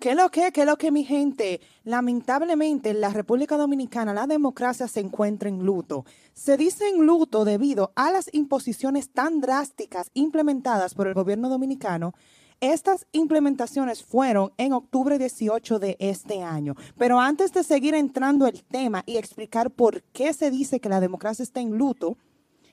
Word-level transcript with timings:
¿Qué 0.00 0.14
lo 0.14 0.30
que, 0.30 0.50
qué 0.50 0.64
lo 0.64 0.78
que, 0.78 0.90
mi 0.90 1.04
gente? 1.04 1.60
Lamentablemente, 1.84 2.88
en 2.88 3.02
la 3.02 3.10
República 3.10 3.58
Dominicana 3.58 4.14
la 4.14 4.26
democracia 4.26 4.88
se 4.88 5.00
encuentra 5.00 5.50
en 5.50 5.62
luto. 5.66 6.06
Se 6.32 6.56
dice 6.56 6.88
en 6.88 7.04
luto 7.04 7.44
debido 7.44 7.92
a 7.96 8.10
las 8.10 8.32
imposiciones 8.32 9.10
tan 9.10 9.42
drásticas 9.42 10.10
implementadas 10.14 10.94
por 10.94 11.06
el 11.06 11.12
gobierno 11.12 11.50
dominicano. 11.50 12.14
Estas 12.60 13.06
implementaciones 13.12 14.02
fueron 14.02 14.54
en 14.56 14.72
octubre 14.72 15.18
18 15.18 15.78
de 15.78 15.98
este 16.00 16.42
año. 16.42 16.76
Pero 16.96 17.20
antes 17.20 17.52
de 17.52 17.62
seguir 17.62 17.94
entrando 17.94 18.46
el 18.46 18.64
tema 18.64 19.02
y 19.04 19.18
explicar 19.18 19.70
por 19.70 20.02
qué 20.14 20.32
se 20.32 20.50
dice 20.50 20.80
que 20.80 20.88
la 20.88 21.00
democracia 21.00 21.42
está 21.42 21.60
en 21.60 21.76
luto, 21.76 22.16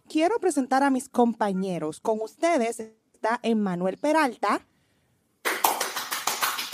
quiero 0.08 0.40
presentar 0.40 0.82
a 0.82 0.90
mis 0.90 1.10
compañeros. 1.10 2.00
Con 2.00 2.22
ustedes 2.22 2.80
está 2.80 3.42
Emmanuel 3.44 3.98
Peralta. 3.98 4.66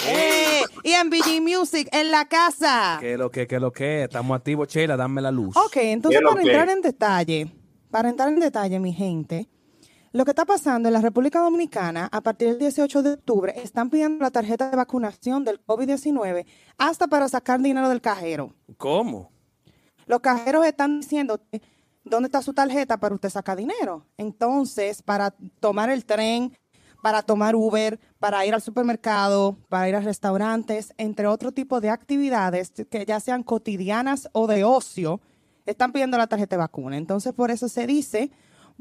¡Eh! 0.08 0.62
Y 0.84 0.92
en 0.92 1.10
BG 1.10 1.42
Music, 1.42 1.88
en 1.92 2.12
la 2.12 2.26
casa. 2.26 2.98
¿Qué 3.00 3.18
lo 3.18 3.32
que, 3.32 3.48
qué 3.48 3.60
lo 3.60 3.72
que? 3.72 4.04
Estamos 4.04 4.36
activos, 4.36 4.68
Chela, 4.68 4.98
dame 4.98 5.22
la 5.22 5.32
luz. 5.32 5.56
Ok, 5.56 5.78
entonces 5.78 6.20
¿Qué 6.20 6.24
lo 6.24 6.32
para 6.32 6.42
que? 6.42 6.50
entrar 6.50 6.70
en 6.70 6.82
detalle, 6.82 7.48
para 7.90 8.10
entrar 8.10 8.30
en 8.30 8.40
detalle, 8.40 8.80
mi 8.80 8.94
gente, 8.94 9.48
lo 10.12 10.26
que 10.26 10.32
está 10.32 10.46
pasando 10.46 10.90
en 10.90 10.94
la 10.94 11.02
República 11.02 11.40
Dominicana, 11.40 12.10
a 12.12 12.22
partir 12.22 12.50
del 12.50 12.60
18 12.60 13.02
de 13.02 13.12
octubre, 13.14 13.54
están 13.58 13.90
pidiendo 13.90 14.24
la 14.24 14.32
tarjeta 14.32 14.70
de 14.70 14.76
vacunación 14.76 15.44
del 15.44 15.64
COVID-19 15.66 16.46
hasta 16.78 17.08
para 17.08 17.28
sacar 17.30 17.62
dinero 17.62 17.90
del 17.90 18.02
cajero. 18.02 18.54
¿Cómo? 18.78 19.32
Los 20.06 20.20
cajeros 20.20 20.66
están 20.66 21.00
diciendo 21.00 21.40
dónde 22.04 22.28
está 22.28 22.42
su 22.42 22.54
tarjeta 22.54 22.98
para 22.98 23.16
usted 23.16 23.30
sacar 23.30 23.58
dinero. 23.58 24.06
Entonces, 24.18 25.02
para 25.02 25.32
tomar 25.60 25.90
el 25.90 26.06
tren, 26.06 26.56
para 27.04 27.22
tomar 27.22 27.54
Uber, 27.54 28.00
para 28.18 28.46
ir 28.46 28.54
al 28.54 28.62
supermercado, 28.62 29.58
para 29.68 29.90
ir 29.90 29.96
a 29.98 30.00
restaurantes, 30.00 30.94
entre 30.98 31.28
otro 31.28 31.52
tipo 31.52 31.82
de 31.82 31.90
actividades 31.90 32.72
que 32.90 33.06
ya 33.06 33.20
sean 33.20 33.44
cotidianas 33.44 34.30
o 34.32 34.48
de 34.48 34.64
ocio, 34.64 35.20
están 35.66 35.92
pidiendo 35.92 36.18
la 36.18 36.28
tarjeta 36.28 36.56
de 36.56 36.62
vacuna. 36.62 36.96
Entonces, 36.96 37.34
por 37.34 37.52
eso 37.52 37.68
se 37.68 37.88
dice, 37.88 38.32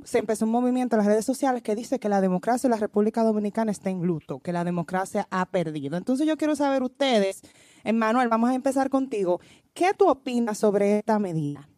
se 0.04 0.18
empezó 0.18 0.44
un 0.44 0.52
movimiento 0.52 0.94
en 0.94 0.98
las 0.98 1.08
redes 1.08 1.24
sociales 1.24 1.64
que 1.64 1.74
dice 1.74 1.98
que 1.98 2.08
la 2.08 2.20
democracia 2.20 2.68
en 2.68 2.70
la 2.70 2.76
República 2.76 3.24
Dominicana 3.24 3.72
está 3.72 3.90
en 3.90 4.02
luto, 4.02 4.38
que 4.38 4.52
la 4.52 4.62
democracia 4.62 5.26
ha 5.32 5.46
perdido. 5.46 5.96
Entonces, 5.96 6.24
yo 6.24 6.36
quiero 6.36 6.54
saber 6.54 6.84
ustedes, 6.84 7.42
Emmanuel, 7.82 8.28
vamos 8.28 8.50
a 8.50 8.54
empezar 8.54 8.88
contigo. 8.88 9.40
¿Qué 9.74 9.94
tú 9.98 10.08
opinas 10.08 10.58
sobre 10.58 10.98
esta 10.98 11.18
medida? 11.18 11.68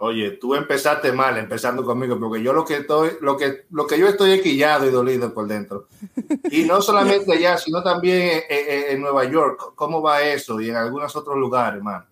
Oye, 0.00 0.32
tú 0.32 0.54
empezaste 0.54 1.12
mal, 1.12 1.36
empezando 1.38 1.84
conmigo, 1.84 2.18
porque 2.20 2.40
yo 2.40 2.52
lo 2.52 2.64
que 2.64 2.76
estoy, 2.76 3.12
lo 3.20 3.36
que, 3.36 3.66
lo 3.70 3.84
que 3.86 3.98
yo 3.98 4.06
estoy 4.06 4.30
es 4.30 4.42
quillado 4.42 4.86
y 4.86 4.90
dolido 4.90 5.34
por 5.34 5.46
dentro. 5.46 5.88
Y 6.50 6.64
no 6.64 6.80
solamente 6.80 7.32
allá, 7.32 7.58
sino 7.58 7.82
también 7.82 8.42
en 8.48 9.00
Nueva 9.00 9.24
York. 9.24 9.72
¿Cómo 9.74 10.00
va 10.00 10.22
eso? 10.22 10.60
Y 10.60 10.70
en 10.70 10.76
algunos 10.76 11.14
otros 11.14 11.36
lugares, 11.36 11.78
hermano. 11.78 12.06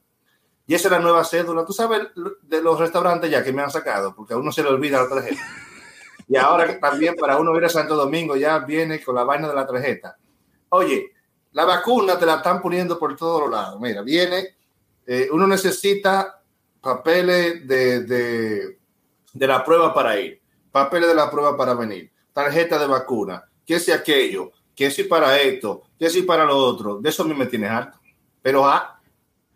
Y 0.66 0.74
esa 0.74 0.88
es 0.88 0.92
la 0.92 0.98
nueva 0.98 1.24
cédula. 1.24 1.64
Tú 1.64 1.72
sabes 1.72 2.08
de 2.42 2.60
los 2.60 2.78
restaurantes 2.78 3.30
ya 3.30 3.42
que 3.42 3.52
me 3.52 3.62
han 3.62 3.70
sacado, 3.70 4.14
porque 4.14 4.34
a 4.34 4.36
uno 4.36 4.50
se 4.50 4.62
le 4.62 4.68
olvida 4.68 5.02
la 5.02 5.08
tarjeta. 5.08 5.42
Y 6.28 6.36
ahora 6.36 6.66
que 6.66 6.74
también 6.74 7.14
para 7.14 7.38
uno 7.38 7.56
ir 7.56 7.64
a 7.64 7.68
Santo 7.68 7.94
Domingo 7.94 8.36
ya 8.36 8.58
viene 8.58 9.02
con 9.02 9.14
la 9.14 9.22
vaina 9.22 9.48
de 9.48 9.54
la 9.54 9.66
tarjeta. 9.66 10.16
Oye, 10.70 11.12
la 11.52 11.64
vacuna 11.64 12.18
te 12.18 12.26
la 12.26 12.36
están 12.36 12.60
poniendo 12.60 12.98
por 12.98 13.14
todos 13.14 13.48
lados. 13.48 13.80
Mira, 13.80 14.02
viene, 14.02 14.56
eh, 15.06 15.28
uno 15.30 15.46
necesita 15.46 16.35
papeles 16.86 17.66
de, 17.66 18.04
de, 18.04 18.78
de 19.32 19.46
la 19.46 19.64
prueba 19.64 19.92
para 19.92 20.18
ir, 20.20 20.40
papeles 20.70 21.08
de 21.08 21.14
la 21.16 21.28
prueba 21.28 21.56
para 21.56 21.74
venir, 21.74 22.12
tarjeta 22.32 22.78
de 22.78 22.86
vacuna, 22.86 23.44
que 23.66 23.80
si 23.80 23.90
aquello, 23.90 24.52
que 24.74 24.88
si 24.92 25.02
para 25.02 25.36
esto, 25.40 25.82
que 25.98 26.08
si 26.08 26.22
para 26.22 26.44
lo 26.44 26.56
otro. 26.56 26.98
De 27.00 27.08
eso 27.08 27.24
a 27.24 27.26
mí 27.26 27.34
me 27.34 27.46
tiene 27.46 27.66
harto. 27.66 27.98
Pero 28.40 28.64
ah, 28.66 29.00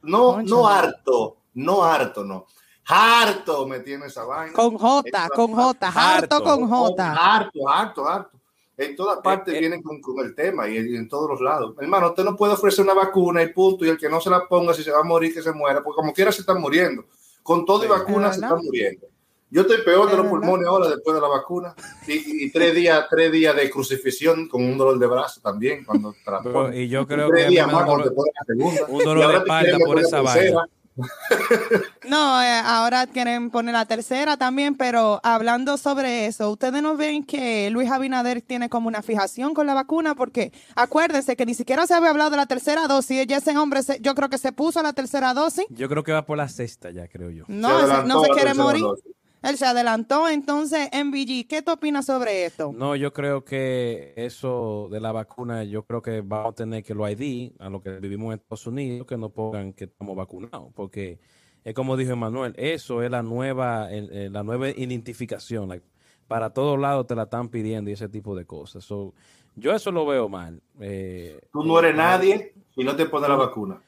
no, 0.02 0.32
Concha. 0.32 0.50
no 0.50 0.66
harto, 0.68 1.36
no 1.54 1.84
harto, 1.84 2.24
no. 2.24 2.46
Harto 2.86 3.66
me 3.68 3.78
tiene 3.80 4.06
esa 4.06 4.24
vaina. 4.24 4.52
Con 4.52 4.76
J, 4.76 5.28
con 5.36 5.52
J, 5.52 5.86
harto 5.86 6.36
Harto. 6.36 6.42
con 6.42 6.68
J. 6.68 7.12
Harto, 7.12 7.68
harto, 7.68 8.08
harto. 8.08 8.40
En 8.76 8.96
todas 8.96 9.18
partes 9.20 9.52
Eh, 9.54 9.58
eh. 9.58 9.60
vienen 9.60 9.82
con, 9.82 10.00
con 10.00 10.18
el 10.24 10.34
tema 10.34 10.66
y, 10.66 10.76
y 10.78 10.96
en 10.96 11.06
todos 11.06 11.28
los 11.30 11.40
lados. 11.40 11.76
Hermano, 11.78 12.08
usted 12.08 12.24
no 12.24 12.34
puede 12.34 12.54
ofrecer 12.54 12.82
una 12.82 12.94
vacuna 12.94 13.42
y 13.42 13.52
punto, 13.52 13.84
y 13.84 13.90
el 13.90 13.98
que 13.98 14.08
no 14.08 14.20
se 14.22 14.30
la 14.30 14.48
ponga, 14.48 14.72
si 14.74 14.82
se 14.82 14.90
va 14.90 15.00
a 15.00 15.04
morir, 15.04 15.32
que 15.34 15.42
se 15.42 15.52
muera, 15.52 15.82
porque 15.84 15.96
como 15.96 16.12
quiera 16.14 16.32
se 16.32 16.40
están 16.40 16.60
muriendo. 16.60 17.04
Con 17.50 17.64
todo 17.66 17.84
y 17.84 17.88
vacuna 17.88 18.32
se 18.32 18.40
están 18.40 18.60
muriendo. 18.64 19.06
Yo 19.50 19.62
estoy 19.62 19.78
peor 19.82 20.08
de 20.08 20.16
los 20.18 20.26
pulmones 20.28 20.68
ahora 20.68 20.88
después 20.88 21.16
de 21.16 21.20
la 21.20 21.26
vacuna. 21.26 21.74
Y, 22.06 22.44
y 22.44 22.52
tres 22.52 22.72
días, 22.76 23.06
tres 23.10 23.32
días 23.32 23.56
de 23.56 23.68
crucifixión 23.68 24.46
con 24.46 24.62
un 24.62 24.78
dolor 24.78 24.96
de 25.00 25.06
brazo 25.08 25.40
también 25.40 25.84
cuando 25.84 26.14
Pero- 26.44 26.72
y 26.72 26.88
yo 26.88 27.04
creo 27.08 27.28
tres 27.28 27.46
que 27.46 27.50
días 27.50 27.66
más 27.66 27.84
dolor- 27.84 28.14
ponen 28.14 28.32
la 28.38 28.44
segunda. 28.46 28.86
un 28.88 29.04
dolor 29.04 29.32
de 29.32 29.38
espalda 29.38 29.78
por 29.84 29.98
esa 29.98 30.20
vaina. 30.20 30.64
No, 32.08 32.42
eh, 32.42 32.60
ahora 32.64 33.06
quieren 33.06 33.50
poner 33.50 33.74
la 33.74 33.84
tercera 33.84 34.36
también, 34.36 34.74
pero 34.74 35.20
hablando 35.22 35.76
sobre 35.76 36.26
eso, 36.26 36.50
ustedes 36.50 36.82
no 36.82 36.96
ven 36.96 37.22
que 37.24 37.70
Luis 37.70 37.90
Abinader 37.90 38.40
tiene 38.42 38.68
como 38.68 38.88
una 38.88 39.02
fijación 39.02 39.54
con 39.54 39.66
la 39.66 39.74
vacuna, 39.74 40.14
porque 40.14 40.52
acuérdense 40.74 41.36
que 41.36 41.46
ni 41.46 41.54
siquiera 41.54 41.86
se 41.86 41.94
había 41.94 42.10
hablado 42.10 42.30
de 42.30 42.36
la 42.38 42.46
tercera 42.46 42.86
dosis, 42.88 43.26
ya 43.26 43.36
ese 43.36 43.56
hombre, 43.56 43.82
se- 43.82 44.00
yo 44.00 44.14
creo 44.14 44.28
que 44.28 44.38
se 44.38 44.50
puso 44.52 44.82
la 44.82 44.92
tercera 44.92 45.34
dosis, 45.34 45.66
Yo 45.70 45.88
creo 45.88 46.02
que 46.02 46.12
va 46.12 46.24
por 46.26 46.36
la 46.38 46.48
sexta 46.48 46.90
ya, 46.90 47.06
creo 47.06 47.30
yo. 47.30 47.44
no, 47.48 47.68
Se 47.86 48.04
no 48.08 48.24
se 48.24 48.30
quiere 48.30 48.54
morir, 48.54 48.82
dosis. 48.82 49.04
Él 49.42 49.56
se 49.56 49.66
adelantó, 49.66 50.28
entonces, 50.28 50.88
MVG, 50.92 51.46
¿qué 51.48 51.62
tú 51.64 51.72
opinas 51.72 52.06
sobre 52.06 52.44
esto? 52.44 52.72
No, 52.74 52.94
yo 52.96 53.12
creo 53.12 53.44
que 53.44 54.12
eso 54.16 54.88
de 54.90 55.00
la 55.00 55.12
vacuna, 55.12 55.64
yo 55.64 55.82
creo 55.84 56.02
que 56.02 56.20
vamos 56.20 56.52
a 56.52 56.54
tener 56.56 56.82
que 56.84 56.94
lo 56.94 57.08
ID, 57.08 57.52
a 57.58 57.68
lo 57.70 57.80
que 57.82 57.90
vivimos 58.00 58.32
en 58.34 58.40
Estados 58.40 58.66
Unidos, 58.66 59.06
que 59.06 59.16
no 59.16 59.30
pongan 59.30 59.72
que 59.72 59.84
estamos 59.84 60.16
vacunados, 60.16 60.72
porque 60.74 61.18
es 61.64 61.74
como 61.74 61.96
dijo 61.96 62.12
Emanuel, 62.12 62.54
eso 62.56 63.02
es 63.02 63.10
la 63.10 63.22
nueva, 63.22 63.90
el- 63.90 64.10
el- 64.12 64.32
la 64.32 64.42
nueva 64.42 64.68
identificación. 64.70 65.68
like, 65.68 65.84
para 66.28 66.50
todos 66.50 66.78
lados 66.78 67.06
te 67.08 67.14
la 67.16 67.24
están 67.24 67.48
pidiendo 67.48 67.90
y 67.90 67.94
ese 67.94 68.08
tipo 68.08 68.36
de 68.36 68.44
cosas. 68.44 68.84
So, 68.84 69.12
yo 69.56 69.72
eso 69.74 69.90
lo 69.90 70.06
veo 70.06 70.28
mal. 70.28 70.62
eh, 70.80 71.40
Tú 71.52 71.64
no 71.64 71.78
eres 71.80 71.92
eh, 71.92 71.96
nadie 71.96 72.54
y 72.76 72.84
no 72.84 72.94
te 72.94 73.06
pones 73.06 73.28
la 73.28 73.34
vacuna. 73.36 73.82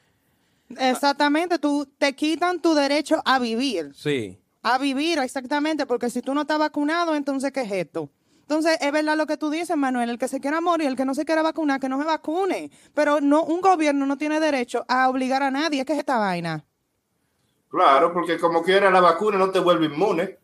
Exactamente, 0.77 1.59
tú 1.59 1.87
te 1.97 2.13
quitan 2.15 2.61
tu 2.61 2.73
derecho 2.73 3.21
a 3.25 3.39
vivir. 3.39 3.91
Sí, 3.93 4.37
a 4.63 4.77
vivir, 4.77 5.19
exactamente, 5.19 5.85
porque 5.85 6.09
si 6.09 6.21
tú 6.21 6.33
no 6.33 6.41
estás 6.41 6.59
vacunado, 6.59 7.15
entonces, 7.15 7.51
¿qué 7.51 7.61
es 7.61 7.71
esto? 7.71 8.09
Entonces, 8.41 8.77
es 8.81 8.91
verdad 8.91 9.15
lo 9.17 9.25
que 9.25 9.37
tú 9.37 9.49
dices, 9.49 9.75
Manuel, 9.77 10.09
el 10.09 10.17
que 10.17 10.27
se 10.27 10.39
quiera 10.39 10.61
morir, 10.61 10.87
el 10.87 10.95
que 10.95 11.05
no 11.05 11.13
se 11.15 11.25
quiera 11.25 11.41
vacunar, 11.41 11.79
que 11.79 11.89
no 11.89 11.97
se 11.99 12.05
vacune. 12.05 12.71
Pero 12.93 13.21
no, 13.21 13.43
un 13.43 13.61
gobierno 13.61 14.05
no 14.05 14.17
tiene 14.17 14.39
derecho 14.39 14.85
a 14.87 15.09
obligar 15.09 15.43
a 15.43 15.51
nadie, 15.51 15.85
¿qué 15.85 15.93
es 15.93 15.99
esta 15.99 16.17
vaina? 16.17 16.65
Claro, 17.69 18.13
porque 18.13 18.37
como 18.37 18.61
quiera 18.61 18.91
la 18.91 19.01
vacuna 19.01 19.37
no 19.37 19.49
te 19.49 19.59
vuelve 19.59 19.87
inmune. 19.87 20.37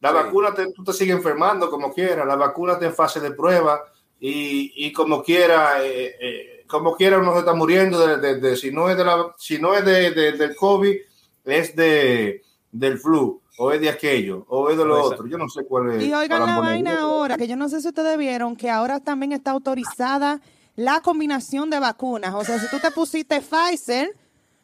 La 0.00 0.10
Sí. 0.10 0.14
vacuna 0.14 0.52
te, 0.54 0.72
tú 0.72 0.82
te 0.84 0.92
sigues 0.92 1.16
enfermando 1.16 1.70
como 1.70 1.92
quiera. 1.92 2.24
La 2.24 2.36
vacuna 2.36 2.74
está 2.74 2.86
en 2.86 2.94
fase 2.94 3.20
de 3.20 3.30
prueba 3.30 3.80
y, 4.18 4.72
y 4.86 4.92
como 4.92 5.22
quiera, 5.22 5.82
eh, 5.84 6.16
eh, 6.20 6.64
como 6.66 6.96
quiera 6.96 7.18
uno 7.18 7.32
se 7.34 7.40
está 7.40 7.54
muriendo. 7.54 8.04
De, 8.06 8.16
de- 8.18 8.40
de- 8.40 8.56
si 8.56 8.70
no 8.72 8.90
es 8.90 8.96
de 8.96 9.04
la, 9.04 9.34
si 9.38 9.58
no 9.58 9.74
es 9.74 9.84
de, 9.84 10.10
de- 10.10 10.32
del 10.32 10.56
COVID, 10.56 10.96
es 11.44 11.76
de 11.76 12.42
del 12.72 12.98
flu 12.98 13.40
o 13.56 13.72
es 13.72 13.80
de 13.80 13.88
aquello 13.88 14.44
o 14.48 14.70
es 14.70 14.76
de 14.76 14.84
lo 14.84 14.96
Esa- 14.98 15.06
otro. 15.14 15.26
Yo 15.26 15.38
no 15.38 15.48
sé 15.48 15.64
cuál 15.64 15.90
es. 15.92 16.02
Y 16.02 16.12
oigan 16.14 16.44
la 16.46 16.58
vaina 16.60 17.00
ahora, 17.00 17.36
que 17.36 17.46
yo 17.46 17.56
no 17.56 17.68
sé 17.68 17.80
si 17.80 17.88
ustedes 17.88 18.16
vieron 18.18 18.56
que 18.56 18.70
ahora 18.70 19.00
también 19.00 19.32
está 19.32 19.50
autorizada 19.52 20.40
la 20.76 21.00
combinación 21.00 21.70
de 21.70 21.78
vacunas. 21.78 22.34
O 22.34 22.44
sea, 22.44 22.58
si 22.58 22.68
tú 22.68 22.78
te 22.80 22.90
pusiste 22.90 23.40
Pfizer, 23.40 24.10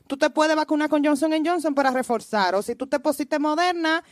tú 0.08 0.16
te 0.16 0.28
puedes 0.30 0.56
vacunar 0.56 0.88
con 0.88 1.04
Johnson 1.04 1.30
Johnson 1.44 1.74
para 1.74 1.90
reforzar. 1.92 2.54
O 2.56 2.62
si 2.62 2.74
tú 2.74 2.86
te 2.88 2.98
pusiste 2.98 3.38
Moderna, 3.38 4.02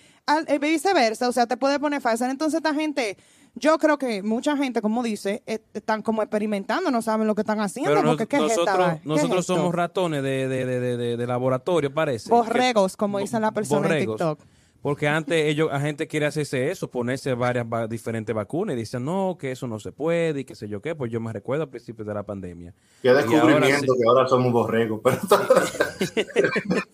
eh, 0.47 0.59
viceversa. 0.61 1.29
O 1.29 1.33
sea, 1.33 1.47
te 1.47 1.57
puedes 1.57 1.79
poner 1.81 2.01
Pfizer. 2.01 2.31
Entonces, 2.31 2.59
esta 2.59 2.73
gente, 2.73 3.17
yo 3.57 3.79
creo 3.79 3.99
que 3.99 4.23
mucha 4.23 4.57
gente, 4.57 4.81
como 4.81 5.03
dice, 5.03 5.43
eh, 5.47 5.59
están 5.75 6.03
como 6.03 6.23
experimentando, 6.23 6.93
no 6.93 7.03
saben 7.03 7.27
lo 7.27 7.35
que 7.35 7.41
están 7.41 7.61
haciendo. 7.61 7.91
pero 7.91 8.03
nos- 8.03 8.13
porque, 8.13 8.29
¿qué 8.29 8.37
es 8.37 8.43
esta 8.53 8.55
nosotros, 8.61 8.79
vaina? 8.79 8.93
¿Qué 8.95 9.01
es 9.01 9.07
nosotros 9.07 9.47
somos 9.47 9.75
ratones 9.75 10.23
de, 10.23 10.47
de, 10.47 10.65
de, 10.97 11.17
de, 11.17 11.27
laboratorio, 11.27 11.93
parece. 11.93 12.31
Borregos, 12.31 12.97
como 12.97 13.19
dice 13.19 13.41
la 13.41 13.51
persona 13.51 13.79
en 13.79 13.83
borregos. 13.83 14.17
TikTok. 14.19 14.41
Porque 14.81 15.09
antes 15.09 15.45
ellos, 15.45 15.71
la 15.73 15.81
gente 15.81 16.07
quiere 16.07 16.27
hacerse 16.27 16.71
eso, 16.71 16.89
ponerse 16.89 17.35
varias 17.35 17.67
va- 17.67 17.89
diferentes 17.89 18.33
vacunas 18.35 18.77
y 18.77 18.79
dicen, 18.79 19.05
no, 19.05 19.37
que 19.39 19.51
eso 19.51 19.67
no 19.67 19.81
se 19.81 19.91
puede 19.91 20.41
y 20.41 20.45
qué 20.45 20.55
sé 20.55 20.69
yo 20.69 20.81
qué. 20.81 20.95
Pues 20.95 21.11
yo 21.11 21.21
me 21.21 21.33
recuerdo 21.33 21.65
al 21.65 21.69
principio 21.71 22.05
de 22.05 22.15
la 22.15 22.23
pandemia. 22.23 22.73
Qué 23.03 23.09
ahora 23.09 23.23
descubrimiento 23.23 23.93
sí. 23.93 23.99
que 24.01 24.09
ahora 24.09 24.29
somos 24.29 24.53
borregos. 24.53 25.01
Pero, 25.03 25.19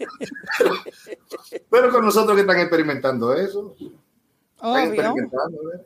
pero 1.70 1.90
con 1.90 2.04
nosotros 2.04 2.34
que 2.34 2.40
están 2.42 2.58
experimentando 2.60 3.34
eso. 3.34 3.74
Obvio. 4.60 4.78
experimentando, 4.84 5.58
¿eh? 5.74 5.80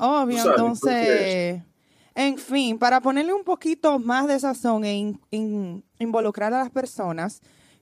Obvio, 0.00 0.38
sabes, 0.38 0.58
entonces, 0.58 1.62
en 2.14 2.38
fin, 2.38 2.78
para 2.78 3.00
ponerle 3.00 3.32
un 3.32 3.44
poquito 3.44 3.98
más 3.98 4.26
de 4.28 4.38
sazón 4.38 4.84
e 4.84 4.94
in- 4.96 5.20
in- 5.30 5.84
involucrar 5.98 6.52
a 6.54 6.58
las 6.58 6.70
personas, 6.70 7.40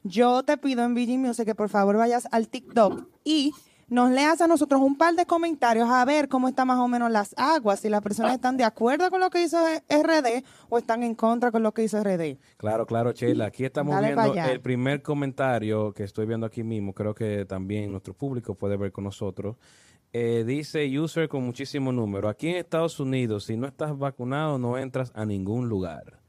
yo 0.09 0.43
te 0.43 0.57
pido 0.57 0.85
en 0.85 0.95
VG 0.95 1.19
Music 1.19 1.45
que 1.45 1.55
por 1.55 1.69
favor 1.69 1.97
vayas 1.97 2.29
al 2.31 2.49
TikTok 2.49 3.07
y 3.25 3.53
nos 3.89 4.11
leas 4.11 4.41
a 4.41 4.49
nosotros 4.49 4.81
un 4.81 4.97
par 4.97 5.15
de 5.15 5.27
comentarios 5.27 5.89
a 5.89 6.05
ver 6.05 6.29
cómo 6.29 6.49
están 6.49 6.67
más 6.67 6.79
o 6.79 6.89
menos 6.89 7.11
las 7.11 7.35
aguas, 7.39 7.81
si 7.81 7.89
las 7.89 8.03
personas 8.03 8.35
están 8.35 8.57
de 8.57 8.65
acuerdo 8.65 9.11
con 9.11 9.21
lo 9.21 9.31
que 9.31 9.43
hizo 9.43 9.59
RD 9.89 10.43
o 10.69 10.79
están 10.79 11.05
en 11.05 11.15
contra 11.15 11.53
con 11.53 11.63
lo 11.63 11.73
que 11.73 11.85
hizo 11.85 12.03
RD. 12.03 12.37
Claro, 12.57 12.87
claro, 12.87 13.13
Sheila. 13.13 13.47
Aquí 13.47 13.65
estamos 13.65 13.95
Dale 13.95 14.15
viendo 14.15 14.51
el 14.51 14.61
primer 14.61 15.03
comentario 15.03 15.93
que 15.93 16.03
estoy 16.03 16.27
viendo 16.27 16.47
aquí 16.47 16.65
mismo. 16.65 16.95
Creo 16.95 17.15
que 17.15 17.45
también 17.45 17.93
nuestro 17.93 18.15
público 18.15 18.55
puede 18.55 18.77
ver 18.77 18.91
con 18.91 19.05
nosotros. 19.05 19.57
Eh, 20.13 20.45
dice 20.45 20.99
user 20.99 21.29
con 21.29 21.45
muchísimo 21.45 21.93
número. 21.93 22.29
Aquí 22.29 22.49
en 22.49 22.57
Estados 22.57 22.99
Unidos, 22.99 23.45
si 23.45 23.57
no 23.57 23.67
estás 23.67 23.97
vacunado, 23.97 24.59
no 24.59 24.79
entras 24.79 25.13
a 25.15 25.25
ningún 25.25 25.69
lugar. 25.69 26.21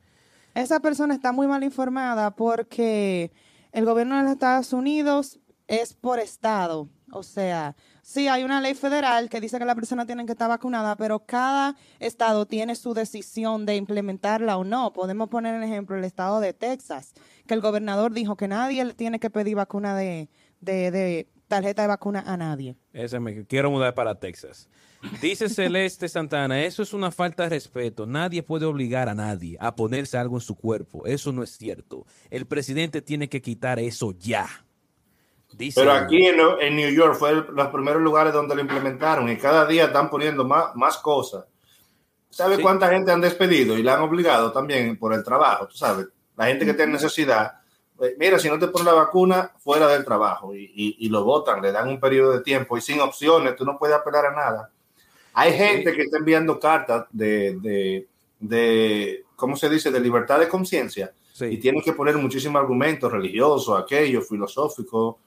Esa 0.53 0.79
persona 0.79 1.13
está 1.13 1.31
muy 1.31 1.47
mal 1.47 1.63
informada 1.63 2.31
porque 2.31 3.31
el 3.77 3.85
gobierno 3.85 4.17
de 4.17 4.23
los 4.23 4.31
Estados 4.31 4.73
Unidos 4.73 5.39
es 5.67 5.93
por 5.93 6.17
estado. 6.17 6.89
O 7.11 7.21
sea, 7.21 7.75
sí 8.01 8.27
hay 8.27 8.43
una 8.43 8.59
ley 8.59 8.73
federal 8.73 9.29
que 9.29 9.39
dice 9.39 9.59
que 9.59 9.65
la 9.65 9.75
persona 9.75 10.07
tiene 10.07 10.25
que 10.25 10.31
estar 10.31 10.49
vacunada, 10.49 10.95
pero 10.95 11.19
cada 11.19 11.75
estado 11.99 12.47
tiene 12.47 12.75
su 12.75 12.95
decisión 12.95 13.67
de 13.67 13.75
implementarla 13.75 14.57
o 14.57 14.63
no. 14.63 14.93
Podemos 14.93 15.29
poner 15.29 15.53
el 15.53 15.61
ejemplo 15.61 15.95
el 15.95 16.05
estado 16.05 16.39
de 16.39 16.53
Texas, 16.53 17.13
que 17.45 17.53
el 17.53 17.61
gobernador 17.61 18.13
dijo 18.13 18.35
que 18.35 18.47
nadie 18.47 18.83
le 18.83 18.95
tiene 18.95 19.19
que 19.19 19.29
pedir 19.29 19.55
vacuna 19.55 19.95
de, 19.95 20.27
de, 20.59 20.89
de 20.89 21.29
tarjeta 21.47 21.83
de 21.83 21.87
vacuna 21.87 22.23
a 22.25 22.35
nadie. 22.35 22.77
Ese 22.93 23.19
me 23.19 23.45
quiero 23.45 23.69
mudar 23.69 23.93
para 23.93 24.15
Texas. 24.15 24.67
Dice 25.21 25.47
Celeste 25.49 26.09
Santana, 26.09 26.63
eso 26.63 26.81
es 26.83 26.91
una 26.93 27.11
falta 27.11 27.43
de 27.43 27.49
respeto. 27.49 28.05
Nadie 28.05 28.41
puede 28.43 28.65
obligar 28.65 29.09
a 29.09 29.13
nadie 29.15 29.57
a 29.59 29.75
ponerse 29.75 30.17
algo 30.17 30.37
en 30.37 30.41
su 30.41 30.55
cuerpo. 30.55 31.05
Eso 31.05 31.31
no 31.31 31.43
es 31.43 31.51
cierto. 31.51 32.05
El 32.29 32.45
presidente 32.47 33.01
tiene 33.01 33.29
que 33.29 33.41
quitar 33.41 33.79
eso 33.79 34.13
ya. 34.17 34.47
Dice 35.53 35.79
Pero 35.79 35.93
aquí 35.93 36.25
en, 36.25 36.39
en 36.59 36.75
New 36.75 36.91
York 36.91 37.15
fue 37.15 37.29
el- 37.31 37.45
los 37.53 37.67
primeros 37.69 38.01
lugares 38.01 38.33
donde 38.33 38.53
lo 38.55 38.61
implementaron 38.61 39.29
y 39.29 39.37
cada 39.37 39.65
día 39.65 39.85
están 39.85 40.09
poniendo 40.09 40.43
más, 40.43 40.75
más 40.75 40.97
cosas. 40.97 41.45
¿Sabe 42.29 42.57
Sí. 42.57 42.61
cuánta 42.61 42.89
gente 42.89 43.11
han 43.11 43.21
despedido 43.21 43.77
y 43.77 43.83
la 43.83 43.95
han 43.95 44.01
obligado 44.01 44.51
también 44.51 44.97
por 44.97 45.13
el 45.13 45.23
trabajo? 45.23 45.67
Tú 45.67 45.77
sabes, 45.77 46.07
la 46.35 46.47
gente 46.47 46.65
que 46.65 46.73
tiene 46.73 46.93
necesidad. 46.93 47.53
eh, 48.01 48.15
Mira, 48.19 48.37
si 48.37 48.47
no 48.49 48.59
te 48.59 48.67
pones 48.67 48.85
la 48.85 48.93
vacuna, 48.93 49.53
fuera 49.57 49.87
del 49.87 50.03
trabajo 50.05 50.53
y, 50.53 50.65
y- 50.75 50.97
y 50.99 51.09
lo 51.09 51.23
votan, 51.23 51.61
le 51.61 51.71
dan 51.71 51.87
un 51.87 51.99
periodo 51.99 52.33
de 52.33 52.41
tiempo 52.41 52.77
y 52.77 52.81
sin 52.81 52.99
opciones, 52.99 53.55
tú 53.55 53.65
no 53.65 53.77
puedes 53.79 53.95
apelar 53.95 54.25
a 54.27 54.31
nada. 54.35 54.71
Hay 55.39 55.53
gente 55.53 55.93
que 55.93 56.01
está 56.01 56.17
enviando 56.17 56.59
cartas 56.59 57.05
de, 57.11 57.57
de, 57.61 58.07
de, 58.39 59.23
¿cómo 59.35 59.55
se 59.55 59.69
dice?, 59.69 59.91
de 59.91 59.99
libertad 59.99 60.39
de 60.39 60.47
conciencia 60.47 61.13
Sí. 61.31 61.45
y 61.45 61.57
tienen 61.57 61.83
que 61.83 61.93
poner 61.93 62.17
muchísimos 62.17 62.59
argumentos 62.59 63.11
religiosos, 63.11 63.79
aquellos, 63.79 64.27
filosóficos, 64.27 65.17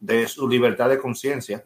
de 0.00 0.26
su 0.26 0.48
libertad 0.48 0.88
de 0.88 0.98
conciencia. 0.98 1.64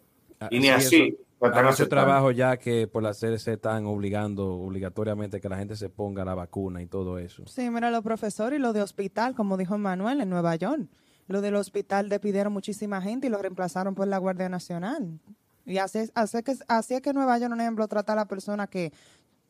Y 0.50 0.58
ni 0.58 0.66
Sí, 0.66 0.70
así 0.70 1.18
Hay 1.40 1.64
mucho 1.64 1.88
trabajo 1.88 2.30
ya 2.30 2.58
que 2.58 2.86
por 2.86 3.02
la 3.02 3.14
CDC 3.14 3.48
están 3.52 3.86
obligando 3.86 4.52
obligatoriamente 4.52 5.40
que 5.40 5.48
la 5.48 5.56
gente 5.56 5.76
se 5.76 5.88
ponga 5.88 6.26
la 6.26 6.34
vacuna 6.34 6.82
y 6.82 6.86
todo 6.86 7.18
eso. 7.18 7.44
Sí, 7.46 7.70
mira, 7.70 7.90
los 7.90 8.02
profesores 8.02 8.58
y 8.58 8.62
lo 8.62 8.74
de 8.74 8.82
hospital, 8.82 9.34
como 9.34 9.56
dijo 9.56 9.78
Manuel 9.78 10.20
en 10.20 10.28
Nueva 10.28 10.54
York. 10.56 10.82
Lo 11.28 11.40
del 11.40 11.56
hospital 11.56 12.10
despidieron 12.10 12.52
muchísima 12.52 13.00
gente 13.00 13.28
y 13.28 13.30
lo 13.30 13.38
reemplazaron 13.38 13.94
por 13.94 14.06
la 14.06 14.18
Guardia 14.18 14.50
Nacional. 14.50 15.18
Y 15.66 15.78
así, 15.78 15.98
es- 15.98 16.12
así, 16.14 16.38
es 16.38 16.44
que, 16.44 16.54
así 16.68 16.94
es 16.94 17.00
que 17.02 17.12
Nueva 17.12 17.38
York, 17.38 17.50
por 17.52 17.60
ejemplo, 17.60 17.88
trata 17.88 18.12
a 18.12 18.16
las 18.16 18.26
personas 18.26 18.68
que 18.68 18.92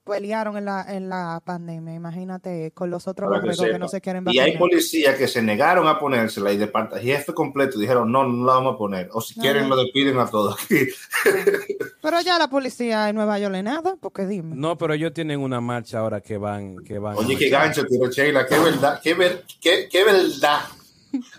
pelearon 0.02 0.56
en 0.56 0.64
la, 0.64 0.86
en 0.88 1.08
la 1.08 1.42
pandemia. 1.44 1.92
Imagínate 1.94 2.70
con 2.70 2.90
los 2.90 3.08
otros 3.08 3.28
que 3.42 3.70
que, 3.72 3.78
no 3.78 3.88
se 3.88 4.00
quieren 4.00 4.22
Y 4.28 4.38
hay 4.38 4.52
vacunar. 4.52 4.58
policías 4.60 5.16
que 5.16 5.26
se 5.26 5.42
negaron 5.42 5.88
a 5.88 5.98
ponérsela 5.98 6.52
y 6.52 6.56
de 6.56 6.68
parte 6.68 7.00
jefe 7.00 7.34
completo 7.34 7.76
dijeron 7.78 8.12
no, 8.12 8.24
no 8.24 8.46
la 8.46 8.52
vamos 8.54 8.74
a 8.74 8.78
poner. 8.78 9.08
O 9.12 9.20
si 9.20 9.34
No, 9.36 9.42
quieren 9.42 9.64
no. 9.68 9.74
lo 9.74 9.82
despiden 9.82 10.16
a 10.20 10.26
todos 10.30 10.56
aquí. 10.62 10.86
Pero 12.02 12.20
ya 12.20 12.38
la 12.38 12.48
policía 12.48 13.08
en 13.08 13.16
Nueva 13.16 13.38
York 13.40 13.52
le 13.52 13.64
nada, 13.64 13.96
porque 14.00 14.26
dime. 14.26 14.54
No, 14.54 14.78
pero 14.78 14.94
ellos 14.94 15.12
tienen 15.12 15.40
una 15.40 15.60
marcha 15.60 15.98
ahora 15.98 16.20
que 16.20 16.38
van, 16.38 16.76
que 16.84 17.00
van. 17.00 17.16
a 17.16 17.18
Oye, 17.18 17.36
qué 17.36 17.48
gancho 17.48 17.84
tiró 17.84 18.08
Sheila, 18.08 18.46
qué 18.46 18.58
verdad, 18.60 19.00
qué, 19.02 19.14
ver, 19.14 19.44
qué, 19.60 19.88
qué 19.90 20.04
verdad. 20.04 20.60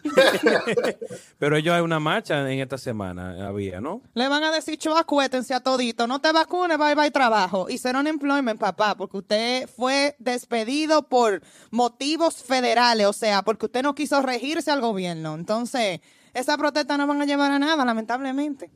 Pero 1.40 1.58
ellos 1.58 1.76
hay 1.76 1.82
una 1.82 2.00
marcha 2.00 2.52
en 2.52 2.60
esta 2.60 2.78
semana, 2.78 3.48
había, 3.48 3.82
¿no? 3.82 4.02
Le 4.14 4.28
van 4.28 4.44
a 4.44 4.52
decir, 4.52 4.78
chuacuétense 4.78 5.54
a 5.54 5.60
todito, 5.60 6.08
no 6.08 6.20
te 6.20 6.32
vacunes, 6.32 6.78
bye 6.78 6.96
bye 6.96 7.12
trabajo. 7.12 7.68
Un 7.98 8.08
employment, 8.08 8.60
papá, 8.60 8.96
porque 8.96 9.18
usted 9.18 9.70
fue 9.70 10.16
despedido 10.20 11.08
por 11.08 11.42
motivos 11.72 12.44
federales, 12.44 13.08
o 13.08 13.14
sea, 13.14 13.42
porque 13.42 13.66
usted 13.66 13.82
no 13.82 13.96
quiso 13.96 14.22
regirse 14.22 14.70
al 14.70 14.82
gobierno. 14.82 15.36
Entonces, 15.36 16.02
esa 16.34 16.58
protesta 16.58 16.98
no 16.98 17.08
van 17.08 17.22
a 17.22 17.26
llevar 17.26 17.52
a 17.52 17.60
nada, 17.60 17.84
lamentablemente. 17.86 18.70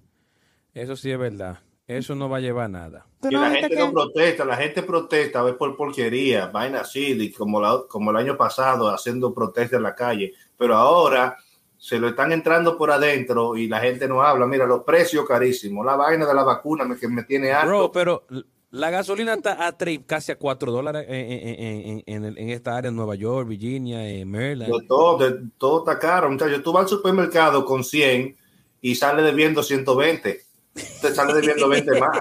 Eso 0.74 0.96
sí 0.96 1.12
es 1.12 1.20
verdad. 1.20 1.60
Eso 1.88 2.16
no 2.16 2.30
va 2.30 2.38
a 2.38 2.40
llevar 2.40 2.70
nada. 2.70 3.06
¿Tú 3.22 3.30
Que 3.30 3.36
no 3.36 3.42
la 3.42 3.52
gente 3.52 3.70
que- 3.70 3.76
no 3.76 3.92
protesta, 3.92 4.46
la 4.46 4.56
gente 4.56 4.84
protesta 4.84 5.40
a 5.40 5.44
ver 5.44 5.58
por 5.58 5.76
porquería, 5.76 6.48
vaina 6.48 6.82
así, 6.82 7.32
como, 7.34 7.60
la- 7.60 7.82
como 7.90 8.12
el 8.12 8.18
año 8.18 8.38
pasado 8.38 8.88
haciendo 8.90 9.34
protesta 9.34 9.78
en 9.78 9.84
la 9.84 9.94
calle, 9.96 10.32
pero 10.58 10.76
ahora 10.76 11.36
se 11.78 12.00
lo 12.00 12.10
están 12.10 12.32
entrando 12.32 12.78
por 12.78 12.92
adentro 12.92 13.58
y 13.58 13.68
la 13.68 13.80
gente 13.80 14.08
no 14.08 14.22
habla. 14.22 14.46
Mira, 14.46 14.66
los 14.66 14.84
precios 14.84 15.26
carísimos, 15.28 15.86
la 15.86 15.96
vaina 15.96 16.26
de 16.26 16.34
la 16.34 16.44
vacuna 16.44 16.86
me, 16.86 16.96
que 16.98 17.08
me 17.08 17.24
tiene 17.24 17.52
harto. 17.52 17.68
Bro, 17.68 17.92
pero 17.92 18.24
la 18.70 18.90
gasolina 18.92 19.34
está 19.34 19.66
a 19.68 19.76
tres, 19.78 20.00
casi 20.06 20.32
a 20.32 20.38
4 20.38 20.72
dólares 20.72 21.06
en, 21.10 21.16
en- 21.32 21.60
en- 21.60 22.04
en- 22.06 22.26
en- 22.26 22.38
en 22.38 22.50
esta 22.52 22.78
área, 22.78 22.90
en 22.90 22.96
Nueva 22.96 23.16
York, 23.16 23.50
Virginia, 23.50 24.08
en 24.08 24.30
Maryland. 24.30 24.72
De 24.72 24.88
todo, 24.88 25.18
de, 25.18 25.42
todo 25.58 25.80
está 25.80 26.00
caro, 26.00 26.30
muchachos. 26.30 26.62
Tú 26.64 26.72
vas 26.72 26.84
al 26.84 26.90
supermercado 26.90 27.66
con 27.66 27.84
100 27.84 28.38
y 28.80 28.96
sale 28.96 29.24
debiendo 29.24 29.62
120. 29.64 30.42
Te 30.74 31.14
sale 31.14 31.34
debiendo 31.34 31.68
20 31.68 32.00
más. 32.00 32.20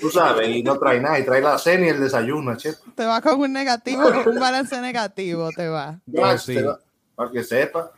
Tú 0.00 0.10
sabes, 0.10 0.48
y 0.48 0.62
no 0.62 0.78
trae 0.78 1.00
nada. 1.00 1.18
Y 1.18 1.24
trae 1.24 1.40
la 1.40 1.58
cena 1.58 1.86
y 1.86 1.88
el 1.88 2.00
desayuno, 2.00 2.56
che. 2.56 2.74
Te 2.94 3.04
va 3.04 3.20
con 3.20 3.40
un 3.40 3.52
negativo, 3.52 4.02
con 4.02 4.28
un 4.34 4.40
balance 4.40 4.80
negativo, 4.80 5.50
te 5.54 5.68
va. 5.68 6.00
Ya, 6.06 6.38
sí. 6.38 6.54
te 6.54 6.62
va- 6.62 6.78
Para 7.16 7.30
que 7.32 7.42
sepa. 7.42 7.90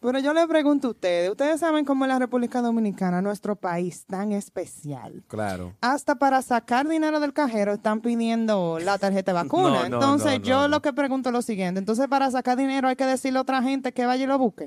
Pero 0.00 0.18
yo 0.18 0.34
le 0.34 0.46
pregunto 0.46 0.88
a 0.88 0.90
ustedes, 0.90 1.30
¿ustedes 1.30 1.60
saben 1.60 1.84
cómo 1.84 2.04
es 2.04 2.08
la 2.08 2.18
República 2.18 2.60
Dominicana, 2.60 3.22
nuestro 3.22 3.56
país 3.56 4.04
tan 4.06 4.32
especial? 4.32 5.22
Claro. 5.28 5.74
hasta 5.80 6.16
para 6.16 6.42
sacar 6.42 6.86
dinero 6.88 7.18
del 7.20 7.32
cajero 7.32 7.74
están 7.74 8.00
pidiendo 8.00 8.78
la 8.80 8.98
tarjeta 8.98 9.32
de 9.32 9.36
vacuna. 9.44 9.68
No, 9.68 9.78
no, 9.78 9.84
entonces 9.96 10.40
no, 10.40 10.44
yo 10.44 10.60
no. 10.62 10.68
lo 10.68 10.82
que 10.82 10.92
pregunto 10.92 11.28
es 11.30 11.32
lo 11.32 11.40
siguiente, 11.42 11.78
entonces 11.78 12.08
para 12.08 12.30
sacar 12.30 12.56
dinero 12.58 12.88
hay 12.88 12.96
que 12.96 13.06
decirle 13.06 13.38
a 13.38 13.42
otra 13.42 13.62
gente 13.62 13.92
que 13.92 14.04
vaya 14.06 14.24
y 14.24 14.26
lo 14.26 14.38
busque. 14.38 14.64